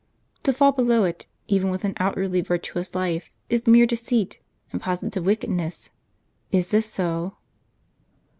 To 0.41 0.51
fall 0.51 0.71
below 0.71 1.03
it, 1.03 1.27
even 1.47 1.69
with 1.69 1.83
an 1.83 1.93
outwardly 1.97 2.41
virtuous 2.41 2.95
life, 2.95 3.29
is 3.49 3.67
mere 3.67 3.85
deceit, 3.85 4.39
and 4.71 4.81
positive 4.81 5.23
wickedness. 5.23 5.91
Is 6.51 6.69
this 6.71 6.91
so? 6.91 7.37